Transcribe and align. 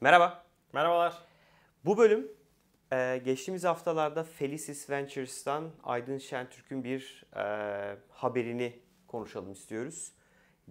Merhaba. 0.00 0.44
Merhabalar. 0.72 1.18
Bu 1.84 1.98
bölüm 1.98 2.28
e, 2.92 3.20
geçtiğimiz 3.24 3.64
haftalarda 3.64 4.24
Felicis 4.24 4.90
Ventures'tan 4.90 5.70
Aydın 5.84 6.18
Şentürk'ün 6.18 6.84
bir 6.84 7.24
e, 7.36 7.96
haberini 8.10 8.80
konuşalım 9.08 9.52
istiyoruz. 9.52 10.12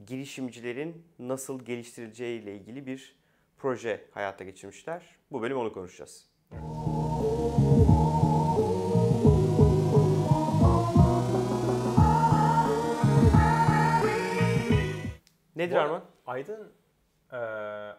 Girişimcilerin 0.08 1.06
nasıl 1.20 1.66
geliştirileceği 1.66 2.42
ile 2.42 2.56
ilgili 2.56 2.86
bir 2.86 3.16
proje 3.58 4.06
hayata 4.12 4.44
geçirmişler. 4.44 5.16
Bu 5.32 5.42
bölüm 5.42 5.58
onu 5.58 5.74
konuşacağız. 5.74 6.30
Nedir 15.56 15.76
Bu- 15.76 15.80
Arman? 15.80 16.04
Aydın 16.28 16.72
e, 17.36 17.38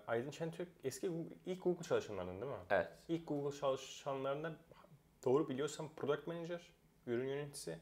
Aydın 0.07 0.31
Şentürk 0.31 0.69
eski 0.85 1.07
Google- 1.09 1.35
ilk 1.47 1.63
Google 1.65 1.83
çalışanlarından 1.85 2.41
değil 2.41 2.53
mi? 2.53 2.59
Evet. 2.71 2.89
İlk 3.09 3.29
Google 3.29 3.59
çalışanlarından 3.59 4.57
doğru 5.25 5.49
biliyorsam 5.49 5.89
Product 5.97 6.27
Manager, 6.27 6.61
ürün 7.07 7.29
yöneticisi. 7.29 7.79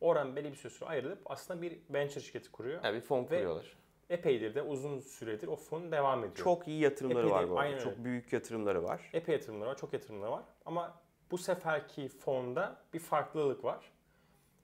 Oradan 0.00 0.36
belli 0.36 0.50
bir 0.50 0.56
süre 0.56 0.72
sonra 0.72 0.90
ayrılıp 0.90 1.30
aslında 1.30 1.62
bir 1.62 1.78
venture 1.90 2.20
şirketi 2.20 2.52
kuruyor. 2.52 2.84
Yani 2.84 2.96
bir 2.96 3.00
fon 3.00 3.24
kuruyorlar. 3.24 3.76
Epeydir 4.10 4.54
de 4.54 4.62
uzun 4.62 5.00
süredir 5.00 5.48
o 5.48 5.56
fon 5.56 5.92
devam 5.92 6.18
ediyor. 6.18 6.34
Çok 6.36 6.68
iyi 6.68 6.80
yatırımları 6.80 7.18
Epey 7.18 7.30
de- 7.30 7.34
var 7.34 7.50
bu 7.50 7.58
arada. 7.58 7.78
Çok 7.80 8.04
büyük 8.04 8.32
yatırımları 8.32 8.84
var. 8.84 9.10
Epey 9.12 9.32
yatırımları 9.34 9.70
var, 9.70 9.76
çok 9.76 9.92
yatırımları 9.92 10.30
var. 10.30 10.44
Ama 10.64 11.00
bu 11.30 11.38
seferki 11.38 12.08
fonda 12.08 12.82
bir 12.94 12.98
farklılık 12.98 13.64
var. 13.64 13.92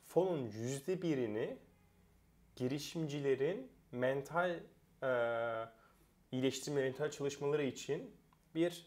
Fonun 0.06 0.38
yüzde 0.46 1.02
birini 1.02 1.58
girişimcilerin 2.56 3.72
mental 3.92 4.50
e, 5.02 5.08
iyileştirme, 6.32 6.82
mental 6.82 7.10
çalışmaları 7.10 7.62
için 7.64 8.16
bir 8.54 8.86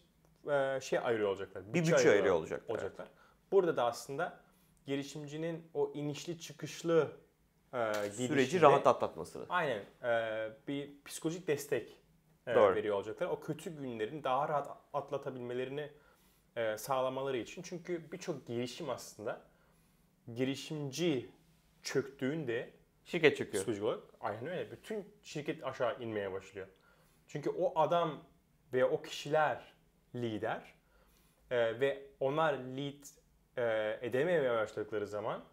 e, 0.52 0.82
şey 0.82 1.00
ayırıyor 1.00 1.30
olacaklar. 1.30 1.74
Bir 1.74 1.80
bütçe 1.80 2.10
ayırıyor 2.10 2.36
olacaklar. 2.36 2.76
olacaklar. 2.76 3.08
Burada 3.52 3.78
da 3.78 3.84
aslında 3.86 4.40
girişimcinin 4.86 5.68
o 5.74 5.92
inişli 5.94 6.40
çıkışlı 6.40 7.12
e, 7.74 8.12
Süreci 8.12 8.62
rahat 8.62 8.88
atlatmasını. 8.88 9.46
Aynen. 9.50 9.84
Ee, 10.04 10.50
bir 10.68 11.04
psikolojik 11.06 11.48
destek 11.48 11.98
e, 12.48 12.56
Doğru. 12.56 12.76
veriyor 12.76 12.96
olacaklar. 12.96 13.28
O 13.28 13.40
kötü 13.40 13.78
günlerin 13.82 14.24
daha 14.24 14.50
rahat 14.50 14.78
atlatabilmelerini 14.94 15.90
e, 16.56 16.78
sağlamaları 16.78 17.38
için. 17.38 17.62
Çünkü 17.62 18.12
birçok 18.12 18.48
girişim 18.48 18.90
aslında 18.90 19.42
girişimci 20.36 21.30
çöktüğünde 21.84 22.74
Şirket 23.04 23.38
çöküyor. 23.38 23.64
psikolojik 23.64 23.84
olarak 23.84 24.04
aynen 24.20 24.48
öyle. 24.48 24.72
Bütün 24.72 25.14
şirket 25.22 25.64
aşağı 25.64 26.02
inmeye 26.02 26.32
başlıyor. 26.32 26.68
Çünkü 27.28 27.50
o 27.50 27.80
adam 27.80 28.24
ve 28.74 28.86
o 28.86 29.02
kişiler 29.02 29.74
lider 30.16 30.74
e, 31.52 31.80
ve 31.80 32.08
onlar 32.20 32.54
lead 32.54 33.04
e, 33.58 33.98
edememeye 34.08 34.52
başladıkları 34.52 35.08
zaman 35.08 35.44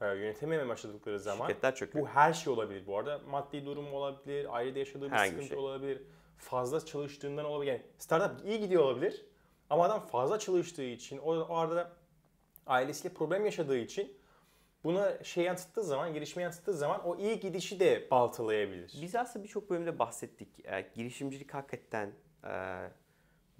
e, 0.00 0.06
yönetememeye 0.06 0.68
başladıkları 0.68 1.20
zaman 1.20 1.46
Şirketler 1.46 1.74
çöküyor. 1.74 2.04
bu 2.04 2.08
her 2.08 2.32
şey 2.32 2.52
olabilir 2.52 2.86
bu 2.86 2.98
arada. 2.98 3.18
Maddi 3.18 3.66
durum 3.66 3.94
olabilir, 3.94 4.56
ailede 4.56 4.78
yaşadığı 4.78 5.06
bir 5.06 5.10
Herhangi 5.10 5.30
sıkıntı 5.30 5.48
şey. 5.48 5.58
olabilir, 5.58 6.02
fazla 6.38 6.84
çalıştığından 6.84 7.44
olabilir. 7.44 7.72
Yani 7.72 7.82
startup 7.98 8.46
iyi 8.46 8.60
gidiyor 8.60 8.82
olabilir 8.82 9.24
ama 9.70 9.84
adam 9.84 10.00
fazla 10.00 10.38
çalıştığı 10.38 10.82
için, 10.82 11.18
o, 11.18 11.36
o 11.36 11.56
arada 11.56 11.92
ailesiyle 12.66 13.14
problem 13.14 13.44
yaşadığı 13.44 13.78
için 13.78 14.17
buna 14.84 15.24
şey 15.24 15.44
yansıttığı 15.44 15.84
zaman, 15.84 16.14
gelişme 16.14 16.42
yansıttığı 16.42 16.74
zaman 16.74 17.04
o 17.04 17.16
iyi 17.16 17.40
gidişi 17.40 17.80
de 17.80 18.08
baltalayabilir. 18.10 18.98
Biz 19.02 19.16
aslında 19.16 19.44
birçok 19.44 19.70
bölümde 19.70 19.98
bahsettik. 19.98 20.48
E, 20.64 20.90
girişimcilik 20.94 21.54
hakikaten 21.54 22.12
e, 22.44 22.52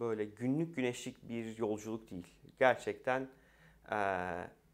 böyle 0.00 0.24
günlük 0.24 0.76
güneşlik 0.76 1.28
bir 1.28 1.58
yolculuk 1.58 2.10
değil. 2.10 2.26
Gerçekten 2.58 3.28
e, 3.92 3.98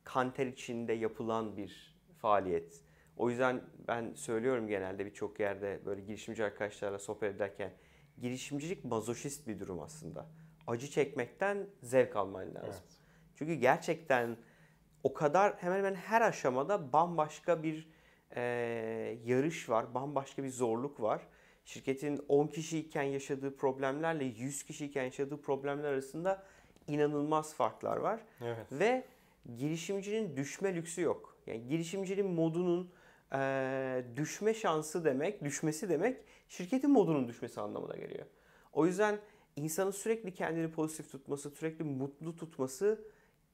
kanter 0.05 0.47
içinde 0.47 0.93
yapılan 0.93 1.57
bir 1.57 1.97
faaliyet. 2.19 2.81
O 3.17 3.31
yüzden 3.31 3.63
ben 3.89 4.15
söylüyorum 4.15 4.69
genelde 4.69 5.07
birçok 5.07 5.41
yerde 5.41 5.81
böyle 5.87 6.01
girişimci 6.01 6.45
arkadaşlarla 6.45 6.99
sohbet 6.99 7.35
ederken 7.35 7.73
girişimcilik 8.19 8.85
mazoşist 8.85 9.47
bir 9.47 9.61
durum 9.61 9.81
aslında. 9.81 10.27
Acı 10.67 10.91
çekmekten 10.91 11.67
zevk 11.83 12.17
alman 12.17 12.55
lazım. 12.55 12.63
Evet. 12.65 13.01
Çünkü 13.35 13.55
gerçekten 13.55 14.37
o 15.05 15.15
kadar 15.15 15.55
hemen 15.57 15.79
hemen 15.79 15.95
her 15.95 16.21
aşamada 16.21 16.93
bambaşka 16.93 17.63
bir 17.63 17.89
e, 18.37 18.43
yarış 19.25 19.69
var, 19.69 19.95
bambaşka 19.95 20.45
bir 20.45 20.51
zorluk 20.51 21.01
var. 21.01 21.23
Şirketin 21.65 22.25
10 22.29 22.47
kişiyken 22.47 23.03
yaşadığı 23.03 23.57
problemlerle 23.57 24.25
100 24.25 24.63
kişiyken 24.63 25.05
yaşadığı 25.05 25.41
problemler 25.41 25.89
arasında 25.93 26.43
inanılmaz 26.89 27.55
farklar 27.55 27.97
var. 27.97 28.21
Evet. 28.41 28.67
Ve 28.73 29.05
girişimcinin 29.57 30.37
düşme 30.37 30.75
lüksü 30.75 31.03
yok. 31.03 31.37
Yani 31.47 31.67
girişimcinin 31.67 32.27
modunun 32.27 32.91
e, 33.33 34.05
düşme 34.17 34.55
şansı 34.55 35.05
demek, 35.05 35.45
düşmesi 35.45 35.89
demek 35.89 36.17
şirketin 36.49 36.91
modunun 36.91 37.29
düşmesi 37.29 37.61
anlamına 37.61 37.97
geliyor. 37.97 38.27
O 38.73 38.87
yüzden 38.87 39.19
insanın 39.57 39.91
sürekli 39.91 40.35
kendini 40.35 40.71
pozitif 40.71 41.13
tutması, 41.13 41.51
sürekli 41.51 41.85
mutlu 41.85 42.37
tutması 42.37 43.05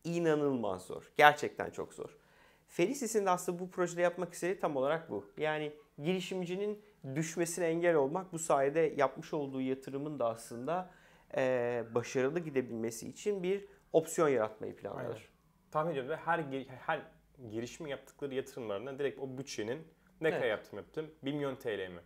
inanılmaz 0.05 0.83
zor. 0.83 1.13
Gerçekten 1.17 1.71
çok 1.71 1.95
zor. 1.95 2.17
Felisis'in 2.69 3.27
de 3.27 3.31
aslında 3.31 3.59
bu 3.59 3.71
projede 3.71 4.03
yapmak 4.03 4.35
istediği 4.35 4.61
tam 4.61 4.77
olarak 4.77 5.11
bu. 5.11 5.27
Yani 5.37 5.73
girişimcinin 5.99 6.83
düşmesine 7.15 7.67
engel 7.67 7.95
olmak 7.95 8.33
bu 8.33 8.39
sayede 8.39 8.95
yapmış 8.97 9.35
olduğu 9.35 9.61
yatırımın 9.61 10.19
da 10.19 10.29
aslında 10.29 10.91
e, 11.37 11.85
başarılı 11.95 12.41
gidebilmesi 12.41 13.09
için 13.09 13.43
bir 13.43 13.67
opsiyon 13.93 14.29
yaratmayı 14.29 14.77
planlar. 14.77 15.05
Aynen. 15.05 15.19
Tahmin 15.71 15.91
ediyorum 15.91 16.11
ve 16.11 16.17
her 16.17 16.39
her 16.87 17.03
girişimi 17.51 17.91
yaptıkları 17.91 18.35
yatırımlarına 18.35 18.99
direkt 18.99 19.21
o 19.21 19.39
bütçenin 19.39 19.87
ne 20.21 20.31
kadar 20.31 20.43
Evet. 20.47 20.51
yatırım 20.51 20.79
yaptım? 20.79 21.11
1 21.23 21.33
milyon 21.33 21.57
TL 21.57 21.89
mi? 21.89 22.01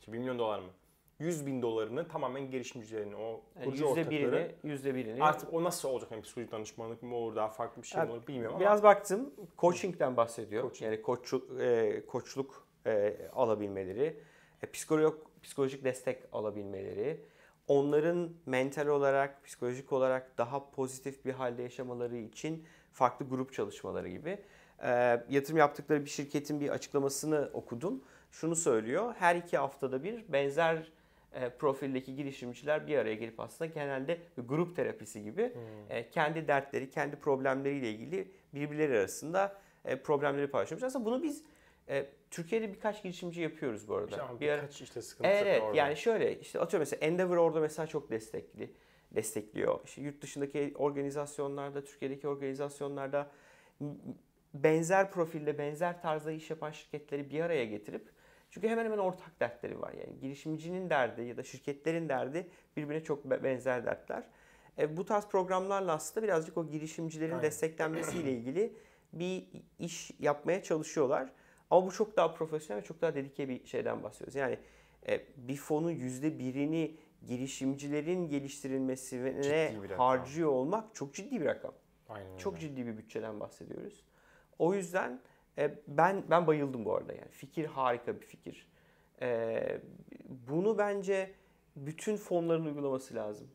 İşte 0.00 0.12
1 0.12 0.18
milyon 0.18 0.38
dolar 0.38 0.58
mı? 0.58 0.70
100 1.20 1.46
bin 1.46 1.62
dolarını 1.62 2.08
tamamen 2.08 2.50
girişimcilerin 2.50 3.12
o 3.12 3.40
Yani 3.56 3.64
kurucu 3.64 3.70
yüzde 3.70 3.86
ortakları 3.86 4.10
birini, 4.10 4.54
yüzde 4.64 4.94
birini. 4.94 5.24
artık 5.24 5.54
o 5.54 5.64
nasıl 5.64 5.88
olacak? 5.88 6.10
Yani 6.10 6.22
psikolojik 6.22 6.52
danışmanlık 6.52 7.02
mı 7.02 7.14
olur, 7.14 7.36
daha 7.36 7.48
farklı 7.48 7.82
bir 7.82 7.86
şey 7.86 8.02
mi 8.02 8.10
olur 8.10 8.26
bilmiyorum 8.26 8.60
Biraz 8.60 8.82
baktım, 8.82 9.30
coaching'den 9.58 10.16
bahsediyor. 10.16 10.62
Coaching. 10.62 10.92
Yani 10.92 11.02
koçluk, 11.02 11.60
e, 11.60 12.02
koçluk 12.06 12.66
e, 12.86 13.16
alabilmeleri, 13.32 14.20
e, 14.62 14.70
psikolog, 14.70 15.14
psikolojik 15.42 15.84
destek 15.84 16.22
alabilmeleri, 16.32 17.20
onların 17.68 18.30
mental 18.46 18.86
olarak, 18.86 19.44
psikolojik 19.44 19.92
olarak 19.92 20.38
daha 20.38 20.70
pozitif 20.70 21.24
bir 21.24 21.32
halde 21.32 21.62
yaşamaları 21.62 22.16
için 22.16 22.66
farklı 22.92 23.28
grup 23.28 23.52
çalışmaları 23.52 24.08
gibi. 24.08 24.38
E, 24.82 24.90
yatırım 25.28 25.58
yaptıkları 25.58 26.04
bir 26.04 26.10
şirketin 26.10 26.60
bir 26.60 26.68
açıklamasını 26.68 27.50
okudum. 27.52 28.04
Şunu 28.30 28.56
söylüyor, 28.56 29.14
her 29.18 29.36
iki 29.36 29.58
haftada 29.58 30.02
bir 30.02 30.32
benzer 30.32 30.92
e, 31.34 31.48
profildeki 31.48 32.16
girişimciler 32.16 32.86
bir 32.86 32.98
araya 32.98 33.14
gelip 33.14 33.40
aslında 33.40 33.70
genelde 33.70 34.18
grup 34.38 34.76
terapisi 34.76 35.22
gibi 35.22 35.54
Hmm. 35.54 35.96
e, 35.96 36.10
kendi 36.10 36.48
dertleri, 36.48 36.90
kendi 36.90 37.16
problemleriyle 37.16 37.90
ilgili 37.90 38.28
birbirleri 38.54 38.98
arasında 38.98 39.60
e, 39.84 39.96
problemleri 39.96 40.50
paylaşıyormuş. 40.50 40.82
Aslında 40.84 41.04
bunu 41.04 41.22
biz 41.22 41.44
e, 41.88 42.06
Türkiye'de 42.30 42.72
birkaç 42.72 43.02
girişimci 43.02 43.40
yapıyoruz 43.40 43.88
bu 43.88 43.94
arada. 43.94 44.40
Bir 44.40 44.40
birkaç 44.40 44.80
işte 44.82 45.02
sıkıntı 45.02 45.30
evet 45.30 45.62
orada. 45.62 45.76
yani 45.76 45.96
şöyle 45.96 46.40
işte 46.40 46.60
atıyorum 46.60 46.82
mesela 46.82 47.06
Endeavor 47.06 47.36
orada 47.36 47.60
mesela 47.60 47.86
çok 47.86 48.10
destekli 48.10 48.70
destekliyor. 49.14 49.80
İşte 49.84 50.02
yurt 50.02 50.22
dışındaki 50.22 50.74
organizasyonlarda, 50.76 51.84
Türkiye'deki 51.84 52.28
organizasyonlarda 52.28 53.30
benzer 54.54 55.10
profilde, 55.10 55.58
benzer 55.58 56.02
tarzda 56.02 56.32
iş 56.32 56.50
yapan 56.50 56.70
şirketleri 56.70 57.30
bir 57.30 57.40
araya 57.40 57.64
getirip 57.64 58.08
çünkü 58.50 58.68
hemen 58.68 58.84
hemen 58.84 58.98
ortak 58.98 59.40
dertleri 59.40 59.80
var. 59.80 59.92
Yani 59.92 60.20
girişimcinin 60.20 60.90
derdi 60.90 61.22
ya 61.22 61.36
da 61.36 61.42
şirketlerin 61.42 62.08
derdi 62.08 62.50
birbirine 62.76 63.04
çok 63.04 63.24
be- 63.24 63.44
benzer 63.44 63.86
dertler. 63.86 64.28
E, 64.78 64.96
bu 64.96 65.04
tarz 65.04 65.26
programlarla 65.28 65.92
aslında 65.92 66.26
birazcık 66.26 66.58
o 66.58 66.68
girişimcilerin 66.68 67.30
Aynen. 67.32 67.42
desteklenmesiyle 67.42 68.32
ilgili 68.32 68.72
bir 69.12 69.48
iş 69.78 70.10
yapmaya 70.18 70.62
çalışıyorlar. 70.62 71.32
Ama 71.70 71.86
bu 71.86 71.92
çok 71.92 72.16
daha 72.16 72.34
profesyonel 72.34 72.82
ve 72.82 72.86
çok 72.86 73.00
daha 73.02 73.14
dedike 73.14 73.48
bir 73.48 73.66
şeyden 73.66 74.02
bahsediyoruz. 74.02 74.34
Yani 74.34 74.58
e, 75.08 75.20
bir 75.36 75.56
fonun 75.56 75.90
yüzde 75.90 76.38
birini 76.38 76.96
girişimcilerin 77.26 78.28
geliştirilmesine 78.28 79.74
harcıyor 79.96 80.50
olmak 80.50 80.94
çok 80.94 81.14
ciddi 81.14 81.40
bir 81.40 81.46
rakam. 81.46 81.74
Aynen 82.08 82.28
öyle. 82.30 82.38
Çok 82.38 82.60
ciddi 82.60 82.86
bir 82.86 82.96
bütçeden 82.96 83.40
bahsediyoruz. 83.40 84.04
O 84.58 84.74
yüzden 84.74 85.20
e, 85.60 85.74
ben 85.88 86.24
ben 86.30 86.46
bayıldım 86.46 86.84
bu 86.84 86.94
arada 86.94 87.12
yani. 87.12 87.30
Fikir 87.30 87.64
harika 87.64 88.20
bir 88.20 88.26
fikir. 88.26 88.66
E, 89.22 89.80
bunu 90.28 90.78
bence 90.78 91.34
bütün 91.76 92.16
fonların 92.16 92.64
uygulaması 92.64 93.14
lazım. 93.14 93.48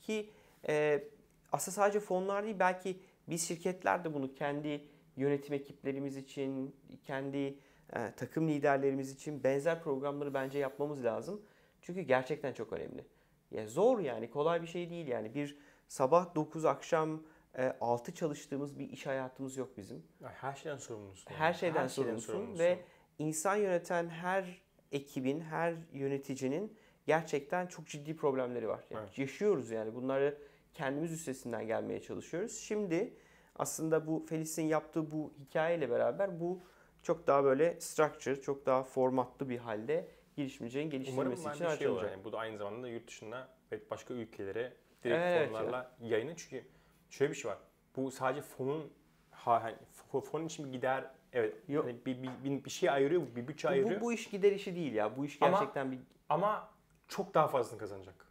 Ki 0.00 0.30
e, 0.68 1.04
aslında 1.52 1.74
sadece 1.74 2.00
fonlar 2.00 2.44
değil 2.44 2.56
belki 2.58 3.00
biz 3.28 3.48
şirketler 3.48 4.04
de 4.04 4.14
bunu 4.14 4.34
kendi 4.34 4.84
yönetim 5.16 5.54
ekiplerimiz 5.54 6.16
için, 6.16 6.76
kendi 7.02 7.58
e, 7.92 8.12
takım 8.16 8.48
liderlerimiz 8.48 9.12
için 9.12 9.44
benzer 9.44 9.82
programları 9.82 10.34
bence 10.34 10.58
yapmamız 10.58 11.04
lazım. 11.04 11.42
Çünkü 11.82 12.00
gerçekten 12.00 12.52
çok 12.52 12.72
önemli. 12.72 13.04
Ya 13.50 13.66
zor 13.66 13.98
yani 13.98 14.30
kolay 14.30 14.62
bir 14.62 14.66
şey 14.66 14.90
değil 14.90 15.06
yani. 15.06 15.34
Bir 15.34 15.56
sabah 15.88 16.34
9 16.34 16.64
akşam 16.64 17.22
e, 17.58 17.76
6 17.80 18.14
çalıştığımız 18.14 18.78
bir 18.78 18.90
iş 18.90 19.06
hayatımız 19.06 19.56
yok 19.56 19.76
bizim. 19.76 20.02
Her 20.32 20.54
şeyden 20.54 20.76
sorumlusun. 20.76 21.30
yani. 21.30 21.40
Her 21.40 21.52
şeyden 21.52 21.86
sorumlusun 21.86 22.58
ve 22.58 22.78
insan 23.18 23.56
yöneten 23.56 24.08
her 24.08 24.62
ekibin, 24.92 25.40
her 25.40 25.74
yöneticinin 25.92 26.76
gerçekten 27.06 27.66
çok 27.66 27.86
ciddi 27.86 28.16
problemleri 28.16 28.68
var. 28.68 28.84
Yani 28.90 29.02
Evet. 29.04 29.18
Yaşıyoruz 29.18 29.70
yani 29.70 29.94
bunları 29.94 30.38
kendimiz 30.74 31.12
üstesinden 31.12 31.66
gelmeye 31.66 32.02
çalışıyoruz. 32.02 32.58
Şimdi 32.58 33.14
aslında 33.56 34.06
bu 34.06 34.26
Felis'in 34.28 34.66
yaptığı 34.66 35.10
bu 35.10 35.32
hikayeyle 35.40 35.90
beraber 35.90 36.40
bu 36.40 36.62
çok 37.02 37.26
daha 37.26 37.44
böyle 37.44 37.80
structure, 37.80 38.40
çok 38.40 38.66
daha 38.66 38.82
formatlı 38.82 39.48
bir 39.48 39.58
halde 39.58 40.08
girişimcinin 40.36 40.84
Umarım 40.84 40.90
geliştirilmesi 40.90 41.44
ben 41.44 41.54
için 41.54 41.64
bir 41.64 41.76
şey 41.76 41.86
harcanacak. 41.86 42.10
Yani 42.10 42.24
bu 42.24 42.32
da 42.32 42.38
aynı 42.38 42.58
zamanda 42.58 42.88
yurt 42.88 43.08
dışına 43.08 43.48
ve 43.72 43.80
başka 43.90 44.14
ülkelere 44.14 44.72
direkt 45.04 45.20
Evet 45.20 45.48
fonlarla 45.48 45.96
yayını. 46.00 46.36
Çünkü 46.36 46.64
şöyle 47.12 47.30
bir 47.32 47.36
şey 47.36 47.50
var. 47.50 47.58
Bu 47.96 48.10
sadece 48.10 48.42
fonun 48.42 48.92
ha, 49.30 49.62
hani 49.62 49.76
fo- 50.12 50.24
fonun 50.24 50.46
için 50.46 50.66
bir 50.66 50.72
gider 50.72 51.10
evet 51.32 51.56
Yok. 51.68 51.84
hani 51.84 52.06
bir, 52.06 52.22
bir, 52.22 52.30
bir, 52.44 52.64
bir 52.64 52.70
şey 52.70 52.90
ayırıyor, 52.90 53.22
bir 53.36 53.48
bütçe 53.48 53.68
Bu, 53.68 53.72
ayırıyor. 53.72 54.00
bu, 54.00 54.04
bu 54.04 54.12
iş 54.12 54.30
gider 54.30 54.52
işi 54.52 54.74
değil 54.76 54.92
ya. 54.92 55.16
Bu 55.16 55.24
iş 55.24 55.42
Ama- 55.42 55.58
gerçekten 55.58 55.92
bir 55.92 55.98
Ama 56.28 56.70
çok 57.08 57.34
daha 57.34 57.48
fazlasını 57.48 57.78
kazanacak. 57.78 58.26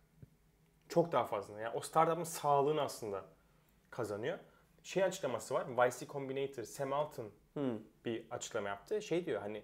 Çok 0.89 1.11
daha 1.11 1.23
fazlasını. 1.23 1.61
Yani 1.61 1.75
o 1.77 1.81
startup'ın 1.81 2.23
sağlığını 2.23 2.81
aslında 2.81 3.25
kazanıyor. 3.89 4.39
Şey 4.83 5.03
açıklaması 5.03 5.53
var. 5.53 5.87
YC 5.87 6.07
Combinator, 6.07 6.63
Sam 6.63 6.93
Altman 6.93 7.29
Hmm. 7.53 7.79
bir 8.05 8.25
açıklama 8.31 8.69
yaptı. 8.69 9.01
Şey 9.01 9.25
diyor 9.25 9.41
hani 9.41 9.63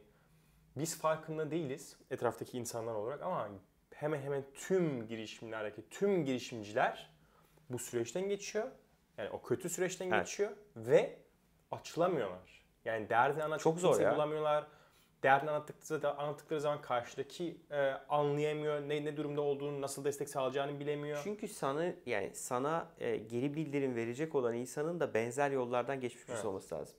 biz 0.76 0.98
farkında 1.00 1.52
değiliz 1.52 1.98
etraftaki 2.12 2.58
insanlar 2.58 2.94
olarak 2.94 3.22
ama 3.22 3.50
hemen 3.94 4.22
hemen 4.22 4.44
tüm 4.54 5.08
girişimlerdeki 5.08 5.90
tüm 5.90 6.26
girişimciler 6.26 7.10
bu 7.70 7.80
süreçten 7.80 8.30
geçiyor. 8.30 8.68
Yani 9.18 9.30
o 9.30 9.42
kötü 9.42 9.70
süreçten 9.70 10.12
Evet. 10.12 10.26
geçiyor 10.26 10.52
ve 10.76 11.20
açılamıyorlar. 11.72 12.66
Yani 12.86 13.10
derdini 13.10 13.44
anlatacak 13.44 13.64
Çok 13.64 13.80
zor 13.80 14.00
ya. 14.00 14.16
bulamıyorlar. 14.16 14.68
Derdini 15.24 15.50
anlattıkları, 15.50 16.18
anlattıkları 16.18 16.62
zaman 16.62 16.82
karşıdaki 16.82 17.58
e, 17.72 17.90
anlayamıyor. 18.10 18.82
Ne, 18.82 19.06
ne 19.06 19.18
durumda 19.18 19.42
olduğunu, 19.42 19.82
nasıl 19.82 20.06
destek 20.06 20.30
sağlayacağını 20.30 20.80
bilemiyor. 20.80 21.20
Çünkü 21.24 21.48
sana 21.48 21.86
yani 22.06 22.36
sana 22.36 22.88
e, 23.00 23.18
geri 23.18 23.54
bildirim 23.54 23.96
verecek 23.96 24.36
olan 24.36 24.54
insanın 24.54 25.00
da 25.00 25.14
benzer 25.14 25.52
yollardan 25.52 26.00
geçmiş 26.00 26.24
Evet. 26.30 26.46
olması 26.46 26.76
lazım. 26.76 26.98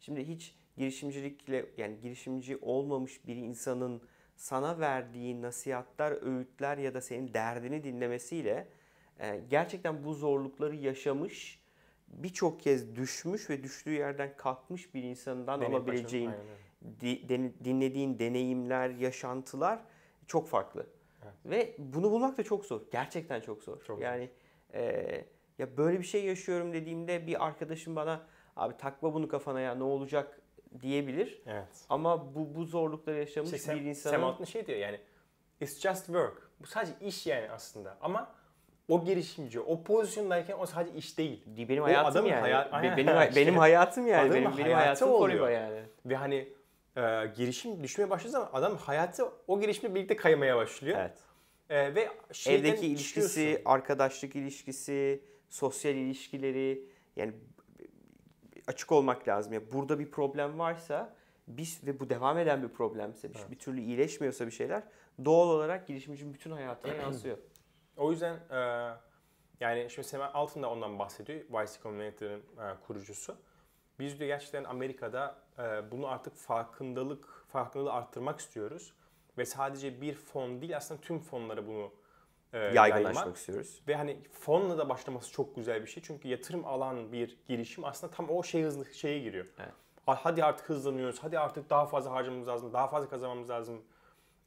Şimdi 0.00 0.28
hiç 0.28 0.54
girişimcilikle 0.76 1.66
yani 1.76 2.00
girişimci 2.00 2.58
olmamış 2.62 3.26
bir 3.26 3.36
insanın 3.36 4.02
sana 4.36 4.78
verdiği 4.80 5.42
nasihatler, 5.42 6.12
öğütler 6.22 6.78
ya 6.78 6.94
da 6.94 7.00
senin 7.00 7.34
derdini 7.34 7.84
dinlemesiyle 7.84 8.68
e, 9.18 9.40
gerçekten 9.50 10.04
bu 10.04 10.14
zorlukları 10.14 10.76
yaşamış, 10.76 11.59
birçok 12.10 12.60
kez 12.60 12.96
düşmüş 12.96 13.50
ve 13.50 13.62
düştüğü 13.62 13.90
yerden 13.92 14.36
kalkmış 14.36 14.94
bir 14.94 15.02
insandan 15.02 15.60
Deneyim 15.60 15.74
alabileceğin 15.74 16.32
di- 17.00 17.28
den- 17.28 17.52
dinlediğin 17.64 18.18
deneyimler, 18.18 18.90
yaşantılar 18.90 19.80
çok 20.26 20.48
farklı. 20.48 20.86
Evet. 21.22 21.34
Ve 21.44 21.74
bunu 21.78 22.10
bulmak 22.10 22.38
da 22.38 22.42
çok 22.42 22.66
zor. 22.66 22.80
Gerçekten 22.92 23.40
çok 23.40 23.62
zor. 23.62 23.76
Çok 23.76 23.98
zor. 23.98 24.04
yani 24.04 24.30
e, 24.74 25.24
ya 25.58 25.76
böyle 25.76 25.98
bir 25.98 26.04
şey 26.04 26.24
yaşıyorum 26.24 26.72
dediğimde 26.72 27.26
bir 27.26 27.46
arkadaşım 27.46 27.96
bana 27.96 28.26
abi 28.56 28.76
takma 28.76 29.14
bunu 29.14 29.28
kafana 29.28 29.60
ya 29.60 29.74
ne 29.74 29.82
olacak 29.82 30.40
diyebilir. 30.80 31.42
Evet. 31.46 31.84
Ama 31.88 32.34
bu 32.34 32.54
bu 32.54 32.64
zorlukları 32.64 33.18
yaşamış 33.18 33.52
İşte 33.52 33.58
Sam, 33.58 33.76
bir 33.76 33.84
insanın 33.84 34.14
Sam 34.14 34.24
Altman 34.24 34.44
şey 34.44 34.66
diyor 34.66 34.78
yani 34.78 35.00
it's 35.60 35.80
just 35.80 36.06
work. 36.06 36.50
Bu 36.60 36.66
sadece 36.66 36.92
iş 37.00 37.26
yani 37.26 37.50
aslında. 37.50 37.98
Ama 38.00 38.34
o 38.90 39.04
girişimci, 39.04 39.60
o 39.60 39.82
pozisyondayken 39.84 40.56
o 40.58 40.66
sadece 40.66 40.96
iş 40.98 41.18
değil. 41.18 41.42
benim 41.68 41.82
o 41.82 41.86
hayatım 41.86 42.26
yani. 42.26 42.40
hayat- 42.40 42.68
aynen. 42.72 42.96
benim 42.96 43.14
hay- 43.14 43.36
benim 43.36 43.56
hayatım 43.56 44.06
yani. 44.06 44.20
Adamın 44.20 44.34
Benim 44.34 44.44
benim 44.58 44.62
hayatı 44.62 44.74
hayatım 45.04 45.10
oluyor. 45.10 45.50
Yani. 45.50 45.80
Ve 46.06 46.16
hani 46.16 46.48
e, 46.96 47.26
girişim 47.36 47.82
düşmeye 47.82 48.10
başladığı 48.10 48.32
zaman 48.32 48.48
adam 48.52 48.76
hayatı 48.76 49.28
o 49.48 49.60
girişimle 49.60 49.94
birlikte 49.94 50.16
kaymaya 50.16 50.56
başlıyor. 50.56 50.98
Evet. 51.00 51.18
E, 51.70 51.94
ve 51.94 52.08
Evdeki 52.46 52.86
ilişkisi, 52.86 53.28
çıkıyorsun. 53.28 53.62
arkadaşlık 53.64 54.36
ilişkisi, 54.36 55.24
sosyal 55.50 55.94
ilişkileri 55.94 56.84
yani 57.16 57.32
açık 58.66 58.92
olmak 58.92 59.28
lazım. 59.28 59.52
Ya 59.52 59.72
burada 59.72 59.98
bir 59.98 60.10
problem 60.10 60.58
varsa 60.58 61.14
biz 61.48 61.80
ve 61.86 62.00
bu 62.00 62.10
devam 62.10 62.38
eden 62.38 62.62
bir 62.62 62.68
problemse, 62.68 63.30
bir, 63.30 63.38
Evet. 63.38 63.50
bir 63.50 63.58
türlü 63.58 63.80
iyileşmiyorsa 63.80 64.46
bir 64.46 64.50
şeyler 64.50 64.82
doğal 65.24 65.48
olarak 65.48 65.86
girişimcinin 65.86 66.34
bütün 66.34 66.50
hayatına 66.50 66.94
yansıyor. 67.02 67.38
O 68.00 68.10
yüzden 68.10 68.34
e, 68.50 68.56
yani 69.60 69.90
şimdi 69.90 70.08
Sam 70.08 70.30
Altman 70.34 70.62
da 70.62 70.70
ondan 70.70 70.98
bahsediyor. 70.98 71.40
YC 71.40 71.72
Combinator'ın 71.82 72.40
e, 72.40 72.74
kurucusu. 72.86 73.36
Biz 73.98 74.18
diyor 74.18 74.28
gerçekten 74.28 74.64
Amerika'da 74.64 75.36
e, 75.58 75.90
bunu 75.90 76.08
artık 76.08 76.36
farkındalık, 76.36 77.44
farkındalığı 77.48 77.92
arttırmak 77.92 78.40
istiyoruz. 78.40 78.92
Ve 79.38 79.44
sadece 79.44 80.00
bir 80.00 80.14
fon 80.14 80.60
değil 80.60 80.76
aslında 80.76 81.00
tüm 81.00 81.18
fonlara 81.20 81.66
bunu 81.66 81.92
e, 82.52 82.58
Yaygınlaşmak 82.58 83.16
yaymak. 83.16 83.36
istiyoruz. 83.36 83.82
Ve 83.88 83.94
hani 83.96 84.18
fonla 84.32 84.78
da 84.78 84.88
başlaması 84.88 85.32
çok 85.32 85.56
güzel 85.56 85.82
bir 85.82 85.86
şey. 85.86 86.02
Çünkü 86.02 86.28
yatırım 86.28 86.64
alan 86.64 87.12
bir 87.12 87.38
girişim 87.48 87.84
aslında 87.84 88.12
tam 88.12 88.30
o 88.30 88.42
şey 88.42 88.62
hızlı 88.62 88.94
şeye 88.94 89.18
giriyor. 89.18 89.46
Evet. 89.58 89.72
Ha- 90.06 90.18
Hadi 90.22 90.44
artık 90.44 90.68
hızlanıyoruz. 90.68 91.18
Hadi 91.22 91.38
artık 91.38 91.70
daha 91.70 91.86
fazla 91.86 92.10
harcamamız 92.12 92.48
lazım. 92.48 92.72
Daha 92.72 92.88
fazla 92.88 93.08
kazanmamız 93.08 93.50
lazım. 93.50 93.82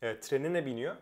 E, 0.01 0.19
trenine 0.19 0.65
biniyor. 0.65 0.95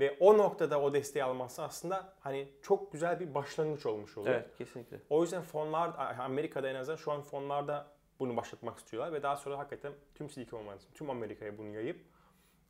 Ve 0.00 0.16
o 0.20 0.38
noktada 0.38 0.80
o 0.80 0.94
desteği 0.94 1.24
alması 1.24 1.62
aslında 1.62 2.14
hani 2.20 2.48
çok 2.62 2.92
güzel 2.92 3.20
bir 3.20 3.34
başlangıç 3.34 3.86
olmuş 3.86 4.18
oluyor. 4.18 4.34
Evet, 4.34 4.56
kesinlikle. 4.56 5.00
O 5.10 5.22
yüzden 5.22 5.42
fonlar 5.42 6.16
Amerika'da 6.18 6.68
en 6.70 6.74
azından 6.74 6.96
şu 6.96 7.12
an 7.12 7.22
fonlarda 7.22 7.86
bunu 8.20 8.36
başlatmak 8.36 8.78
istiyorlar 8.78 9.12
ve 9.12 9.22
daha 9.22 9.36
sonra 9.36 9.58
hakikaten 9.58 9.92
tüm 10.14 10.30
Silikon 10.30 10.66
Vadisi, 10.66 10.92
tüm 10.94 11.10
Amerika'ya 11.10 11.58
bunu 11.58 11.68
yayıp 11.68 12.00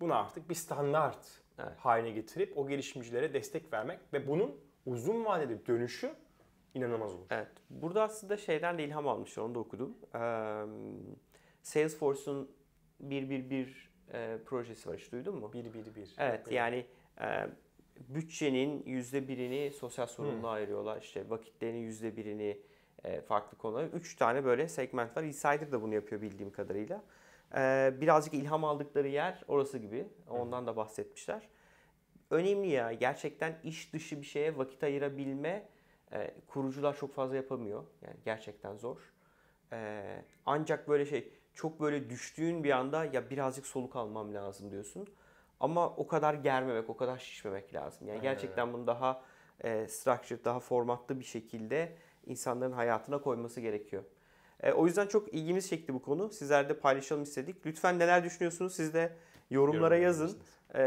bunu 0.00 0.14
artık 0.14 0.48
bir 0.50 0.54
standart 0.54 1.42
Evet. 1.58 1.72
haline 1.78 2.10
getirip 2.10 2.58
o 2.58 2.69
girişimcilere 2.69 3.34
destek 3.34 3.72
vermek 3.72 4.00
ve 4.12 4.28
bunun 4.28 4.60
uzun 4.86 5.25
vadede 5.25 5.66
dönüşü 5.66 6.14
inanılmaz 6.75 7.14
olur. 7.14 7.26
Evet. 7.30 7.48
Burada 7.70 8.02
aslında 8.02 8.36
şeyden 8.36 8.78
de 8.78 8.84
ilham 8.84 9.08
almışlar. 9.08 9.42
Onu 9.42 9.54
da 9.54 9.58
okudum. 9.58 9.98
Ee, 10.14 10.19
Salesforce'un 11.62 12.50
111 13.00 13.90
e, 14.12 14.38
projesi 14.46 14.88
var. 14.88 14.96
Hiç 14.96 15.12
duydun 15.12 15.36
mu? 15.36 15.52
Bir 15.52 15.75
bir 15.75 15.94
bir. 15.94 16.14
Evet 16.19 16.46
Yok, 16.46 16.52
yani 16.52 16.86
e, 17.20 17.26
bütçenin 18.09 18.82
yüzde 18.87 19.29
birini 19.29 19.73
sosyal 19.73 20.06
sorumluluğa 20.06 20.50
Hmm. 20.50 20.56
ayırıyorlar. 20.56 21.03
İşte 21.03 21.31
vakitlerinin 21.31 21.79
yüzde 21.79 22.17
birini 22.17 22.59
e, 23.04 23.21
farklı 23.21 23.59
konulara. 23.59 23.87
Üç 23.87 24.16
tane 24.16 24.45
böyle 24.45 24.69
segment 24.69 25.16
var. 25.16 25.23
Insider 25.23 25.73
da 25.73 25.83
bunu 25.83 25.95
yapıyor 25.95 26.23
bildiğim 26.23 26.52
kadarıyla. 26.52 27.02
E, 27.57 27.95
birazcık 28.00 28.35
ilham 28.35 28.64
aldıkları 28.64 29.09
yer 29.09 29.45
orası 29.49 29.78
gibi. 29.78 30.07
Ondan 30.31 30.66
da 30.66 30.76
bahsetmişler. 30.76 31.49
Önemli 32.31 32.69
ya. 32.69 32.92
Gerçekten 32.92 33.59
iş 33.64 33.92
dışı 33.92 34.21
bir 34.21 34.26
şeye 34.26 34.59
vakit 34.59 34.83
ayırabilme 34.85 35.69
e, 36.12 36.35
kurucular 36.47 36.97
çok 36.97 37.14
fazla 37.14 37.37
yapamıyor. 37.37 37.85
Yani 38.02 38.16
gerçekten 38.25 38.76
zor. 38.76 38.99
E, 39.73 40.02
ancak 40.47 40.88
böyle 40.88 41.07
şey 41.07 41.33
çok 41.54 41.81
böyle 41.81 42.11
düştüğün 42.11 42.64
bir 42.64 42.71
anda 42.71 43.04
ya 43.04 43.31
birazcık 43.31 43.66
soluk 43.66 43.97
almam 43.97 44.35
lazım 44.35 44.71
diyorsun. 44.71 45.09
Ama 45.61 45.88
o 45.88 46.07
kadar 46.07 46.35
germemek, 46.35 46.91
o 46.91 46.97
kadar 46.97 47.19
şişmemek 47.19 47.75
lazım. 47.75 48.09
Yani 48.09 48.19
Aynen 48.19 48.23
gerçekten 48.23 48.73
bunu 48.73 48.87
daha 48.87 49.23
e, 49.65 49.88
structured, 49.88 50.45
daha 50.45 50.61
formatlı 50.61 51.21
bir 51.21 51.25
şekilde 51.25 51.93
insanların 52.27 52.73
hayatına 52.73 53.21
koyması 53.21 53.61
gerekiyor. 53.61 54.03
E, 54.62 54.73
o 54.73 54.87
yüzden 54.87 55.07
çok 55.07 55.35
ilgimiz 55.35 55.69
çekti 55.69 55.95
bu 55.95 56.03
konu. 56.03 56.31
Sizler 56.31 56.69
de 56.69 56.79
paylaşalım 56.79 57.23
istedik. 57.23 57.67
Lütfen 57.67 57.99
neler 57.99 58.25
düşünüyorsunuz 58.25 58.75
siz 58.75 58.95
de 58.95 59.12
yorumlara 59.50 59.97
yazın. 59.97 60.38
E, 60.75 60.83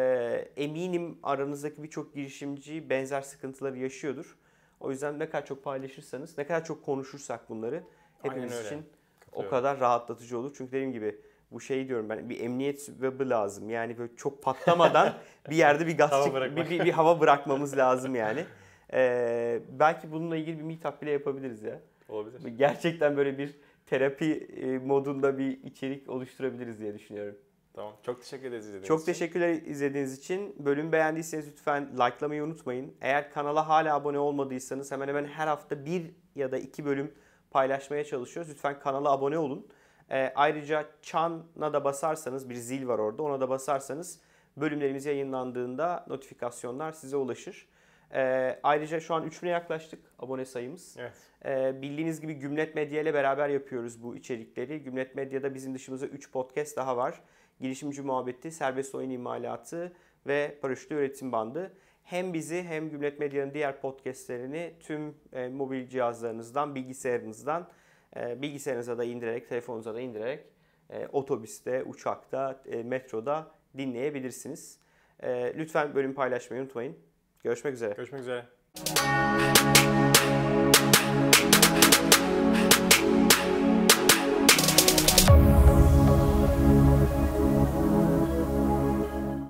eminim 0.56 1.20
aranızdaki 1.24 1.84
birçok 1.84 2.14
girişimci 2.14 2.90
benzer 2.90 3.22
sıkıntıları 3.22 3.78
yaşıyordur. 3.78 4.38
O 4.80 4.92
yüzden 4.92 5.20
ne 5.20 5.30
kadar 5.30 5.46
çok 5.46 5.64
paylaşırsanız, 5.64 6.38
ne 6.38 6.48
kadar 6.48 6.66
çok 6.66 6.86
konuşursak 6.86 7.50
bunları 7.50 7.84
hepimiz 8.22 8.66
için 8.66 8.86
o 9.32 9.48
kadar 9.50 9.80
rahatlatıcı 9.80 10.40
olur. 10.40 10.54
Çünkü 10.58 10.72
dediğim 10.72 10.92
gibi 10.92 11.22
bu 11.52 11.62
şey 11.62 11.88
diyorum 11.88 12.10
ben 12.10 12.30
bir 12.30 12.40
emniyet 12.40 12.86
web'i 12.86 13.30
lazım. 13.30 13.70
Yani 13.70 13.98
böyle 13.98 14.16
çok 14.16 14.44
patlamadan 14.44 15.14
bir 15.50 15.56
yerde 15.56 15.88
bir 15.88 15.98
gaz 15.98 16.26
çık- 16.26 16.36
bir, 16.36 16.70
bir, 16.70 16.86
bir 16.86 16.92
hava 16.92 17.20
bırakmamız 17.20 17.78
lazım 17.78 18.16
yani. 18.16 18.46
Ee, 18.94 19.60
belki 19.80 20.12
bununla 20.12 20.38
ilgili 20.38 20.58
bir 20.58 20.64
meetup 20.64 21.02
bile 21.02 21.12
yapabiliriz 21.12 21.62
ya. 21.64 21.80
Olabilir. 22.10 22.48
Gerçekten 22.48 23.18
böyle 23.18 23.38
bir 23.38 23.56
terapi 23.86 24.32
e, 24.34 24.78
modunda 24.78 25.38
bir 25.38 25.64
içerik 25.64 26.10
oluşturabiliriz 26.10 26.80
diye 26.80 26.94
düşünüyorum. 26.94 27.36
Tamam. 27.74 27.94
Çok 28.06 28.22
teşekkür 28.22 28.48
ederiz 28.48 28.64
izlediğiniz 28.66 28.88
Çok 28.88 29.02
için. 29.02 29.14
teşekkürler 29.14 29.50
izlediğiniz 29.50 30.18
için. 30.20 30.56
Bölüm 30.60 30.92
beğendiyseniz 30.92 31.48
lütfen 31.48 31.90
likelamayı 31.94 32.44
unutmayın. 32.44 32.94
Eğer 33.02 33.32
kanala 33.32 33.68
hala 33.68 33.96
abone 33.96 34.20
olmadıysanız 34.20 34.92
hemen 34.92 35.08
hemen 35.08 35.26
her 35.26 35.48
hafta 35.48 35.86
bir 35.86 36.04
ya 36.36 36.52
da 36.52 36.58
iki 36.58 36.86
bölüm 36.86 37.12
paylaşmaya 37.52 38.04
çalışıyoruz. 38.04 38.52
Lütfen 38.52 38.80
kanala 38.80 39.12
abone 39.12 39.38
olun. 39.38 39.68
Ee, 40.12 40.32
ayrıca 40.36 40.86
çana 41.02 41.74
da 41.74 41.84
basarsanız 41.84 42.50
bir 42.50 42.56
zil 42.56 42.88
var 42.88 43.00
orada 43.00 43.24
ona 43.24 43.42
da 43.42 43.50
basarsanız 43.50 44.20
bölümlerimiz 44.58 45.06
yayınlandığında 45.06 46.06
notifikasyonlar 46.08 46.92
size 46.92 47.18
ulaşır. 47.18 47.68
Ee, 48.14 48.60
ayrıca 48.64 49.00
şu 49.00 49.14
an 49.14 49.28
3000'e 49.28 49.50
yaklaştık 49.50 50.00
abone 50.20 50.46
sayımız. 50.46 50.96
Evet. 51.00 51.14
Ee, 51.46 51.82
bildiğiniz 51.82 52.22
gibi 52.22 52.34
Gümlet 52.34 52.76
Medya 52.76 53.02
ile 53.02 53.14
beraber 53.14 53.50
yapıyoruz 53.50 54.04
bu 54.04 54.16
içerikleri. 54.16 54.84
Gümlet 54.84 55.16
Medya'da 55.16 55.54
bizim 55.54 55.76
dışımızda 55.76 56.08
3 56.08 56.32
podcast 56.32 56.78
daha 56.78 56.98
var. 56.98 57.22
Girişimci 57.62 58.02
Muhabbeti, 58.02 58.52
Serbest 58.52 58.96
Oyun 58.96 59.10
İmalatı 59.10 59.94
ve 60.28 60.58
Paraşütlü 60.62 60.96
Üretim 60.96 61.32
Bandı. 61.32 61.74
Hem 62.04 62.34
bizi 62.34 62.64
hem 62.64 62.90
Gümlet 62.90 63.20
Medya'nın 63.20 63.54
diğer 63.54 63.82
podcastlerini 63.82 64.74
tüm 64.80 65.16
e, 65.34 65.48
mobil 65.48 65.88
cihazlarınızdan, 65.88 66.76
bilgisayarınızdan, 66.76 67.68
e, 68.16 68.42
bilgisayarınıza 68.42 68.98
da 68.98 69.04
indirerek, 69.04 69.50
telefonunuza 69.50 69.96
da 69.96 70.02
indirerek 70.02 70.46
e, 70.92 71.08
otobüste, 71.08 71.84
uçakta, 71.84 72.62
e, 72.66 72.84
metroda 72.84 73.52
dinleyebilirsiniz. 73.78 74.78
E, 75.20 75.54
lütfen 75.58 75.96
bölüm 75.96 76.14
paylaşmayı 76.14 76.62
unutmayın. 76.64 76.96
Görüşmek 77.44 77.74
üzere. 77.74 77.94
Görüşmek 77.94 78.22
üzere. 78.22 78.46